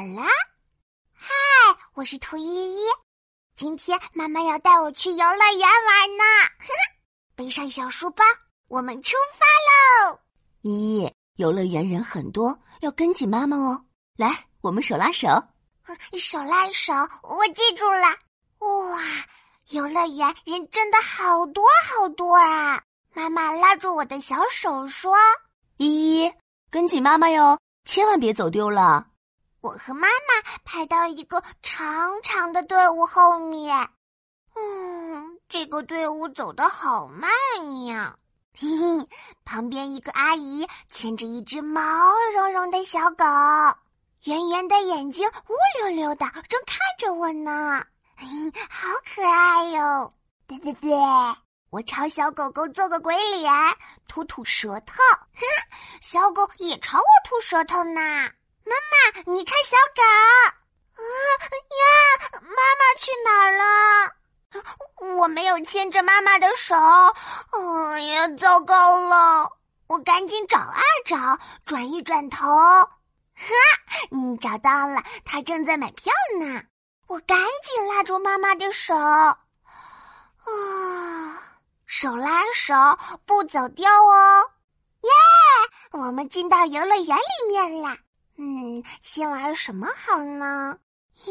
[0.00, 0.22] 好了？
[1.12, 1.34] 嗨，
[1.92, 2.86] 我是兔依依。
[3.54, 6.24] 今天妈妈要带我去游乐园玩呢。
[7.36, 8.24] 背上小书包，
[8.68, 10.18] 我们出发喽！
[10.62, 13.84] 依依，游乐园人很多，要跟紧妈妈哦。
[14.16, 15.28] 来，我们手拉手。
[16.16, 18.06] 手拉手，我记住了。
[18.60, 19.02] 哇，
[19.68, 22.82] 游乐园人真的好多好多啊！
[23.12, 25.14] 妈妈拉住我的小手说
[25.76, 26.32] ：“依依，
[26.70, 29.08] 跟紧妈妈哟，千万别走丢了。”
[29.60, 33.76] 我和妈妈排到一个长长的队伍后面，
[34.54, 37.30] 嗯，这个队伍走得好慢
[37.84, 38.16] 呀。
[38.56, 39.08] 嘿嘿，
[39.44, 41.82] 旁边一个阿姨牵着一只毛
[42.34, 43.24] 茸茸的小狗，
[44.24, 47.84] 圆圆的眼睛乌溜溜的，正看着我呢，
[48.16, 48.26] 嘿，
[48.68, 50.12] 好可爱哟！
[50.46, 50.90] 对对对，
[51.70, 53.52] 我朝小狗狗做个鬼脸，
[54.08, 54.94] 吐吐舌头，
[55.34, 55.42] 哼，
[56.02, 58.00] 小狗也朝我吐舌头呢。
[58.70, 61.02] 妈妈，你看小狗啊
[61.80, 61.82] 呀！
[62.40, 63.64] 妈妈去哪儿了？
[65.18, 66.76] 我没有牵着妈妈的手。
[66.76, 69.50] 哎呀，糟糕了！
[69.88, 72.86] 我赶紧找啊找，转一转头，哈，
[74.12, 76.62] 嗯，找到了，他正在买票呢。
[77.08, 79.36] 我赶紧拉住妈妈的手，啊，
[81.86, 82.72] 手拉手
[83.26, 84.48] 不走丢哦！
[85.00, 85.10] 耶，
[85.90, 87.96] 我们进到游乐园里面了。
[88.42, 90.78] 嗯，先玩什么好呢？
[91.26, 91.30] 咦，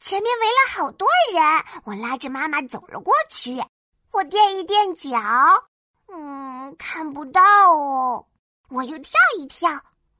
[0.00, 3.56] 前面围了好多人，我拉着妈妈走了过去。
[4.12, 5.18] 我垫一垫脚，
[6.12, 7.40] 嗯，看不到
[7.72, 8.26] 哦。
[8.68, 9.70] 我又跳一跳，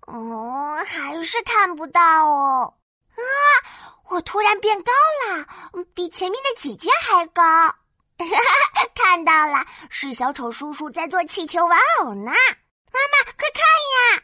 [0.07, 2.75] 哦，还是看不到哦。
[3.11, 3.21] 啊，
[4.09, 4.91] 我突然变高
[5.29, 5.47] 了，
[5.93, 7.43] 比前面的姐姐还高。
[8.95, 12.31] 看到了，是小丑叔叔在做气球玩偶呢。
[12.91, 13.63] 妈妈，快看！
[14.17, 14.23] 呀。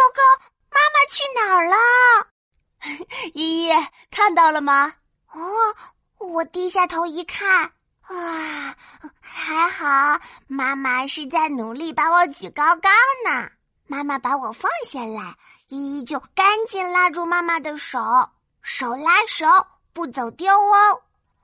[0.00, 0.22] 糟糕，
[0.70, 1.76] 妈妈去哪儿了？
[3.34, 3.70] 依依
[4.10, 4.94] 看到了吗？
[5.32, 5.52] 哦，
[6.16, 7.70] 我低下头一看，
[8.00, 8.74] 啊，
[9.20, 12.88] 还好，妈妈是在努力把我举高高
[13.26, 13.50] 呢。
[13.86, 15.36] 妈妈把我放下来，
[15.68, 17.98] 依依就赶紧拉住妈妈的手，
[18.62, 19.46] 手拉手
[19.92, 21.02] 不走丢哦。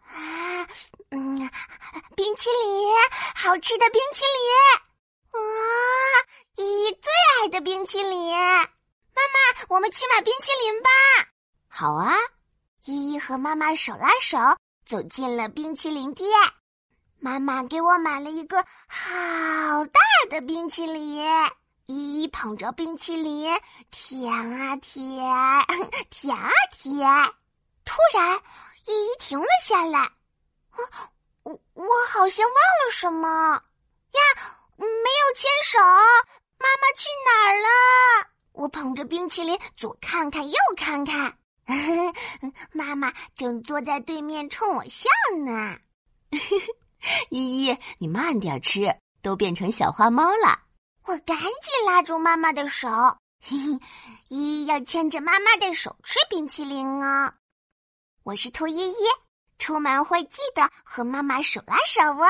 [0.08, 0.66] 啊，
[1.10, 1.50] 嗯，
[2.16, 2.94] 冰淇淋，
[3.34, 4.80] 好吃的冰淇淋，
[7.56, 10.90] 的冰淇淋，妈妈，我们去买冰淇淋吧。
[11.68, 12.14] 好啊，
[12.84, 14.36] 依依和妈妈手拉手
[14.84, 16.28] 走进了冰淇淋店，
[17.18, 19.00] 妈妈给我买了一个好
[19.86, 21.24] 大的冰淇淋。
[21.86, 23.48] 依依捧着冰淇淋，
[23.90, 25.24] 舔啊舔，
[26.10, 27.08] 舔啊舔。
[27.86, 28.38] 突然，
[28.84, 30.12] 依依停了下来，啊，
[31.44, 33.62] 我我好像忘了什么
[34.12, 34.20] 呀，
[34.76, 35.78] 没有牵手。
[36.58, 37.45] 妈妈去哪儿？
[38.66, 41.38] 我捧着冰淇淋，左看看，右看看。
[42.74, 45.08] 妈妈正坐在对面冲我笑
[45.44, 45.78] 呢。
[47.30, 50.58] 依依，你慢点吃，都变成小花猫了。
[51.04, 52.88] 我赶紧拉住妈妈的手。
[53.50, 53.78] 依
[54.30, 57.32] 依要牵着妈妈的手吃冰淇淋哦。
[58.24, 58.96] 我是兔依依，
[59.60, 62.26] 出门会记得和妈妈手拉手哦。